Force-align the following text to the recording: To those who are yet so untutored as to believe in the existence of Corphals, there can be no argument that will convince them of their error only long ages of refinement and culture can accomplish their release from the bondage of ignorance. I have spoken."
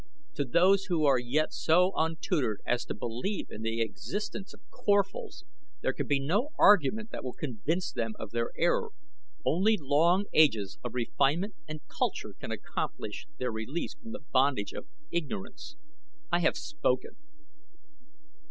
To 0.33 0.43
those 0.43 0.85
who 0.85 1.05
are 1.05 1.19
yet 1.19 1.53
so 1.53 1.91
untutored 1.95 2.59
as 2.65 2.85
to 2.85 2.95
believe 2.95 3.51
in 3.51 3.61
the 3.61 3.81
existence 3.81 4.51
of 4.51 4.67
Corphals, 4.71 5.45
there 5.81 5.93
can 5.93 6.07
be 6.07 6.19
no 6.19 6.49
argument 6.57 7.11
that 7.11 7.23
will 7.23 7.33
convince 7.35 7.91
them 7.91 8.13
of 8.17 8.31
their 8.31 8.49
error 8.57 8.89
only 9.45 9.77
long 9.79 10.25
ages 10.33 10.79
of 10.83 10.95
refinement 10.95 11.53
and 11.67 11.81
culture 11.87 12.33
can 12.33 12.49
accomplish 12.51 13.27
their 13.37 13.51
release 13.51 13.93
from 13.93 14.11
the 14.11 14.25
bondage 14.33 14.73
of 14.73 14.87
ignorance. 15.11 15.75
I 16.31 16.39
have 16.39 16.57
spoken." 16.57 17.11